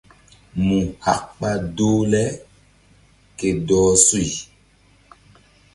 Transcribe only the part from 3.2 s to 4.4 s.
ke dɔh suy.